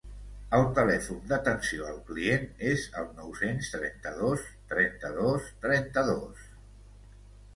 [0.57, 6.49] El telèfon d'atenció al client és el nou-cents trenta-dos trenta-dos trenta-dos.